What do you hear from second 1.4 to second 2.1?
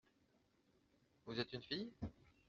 une fille?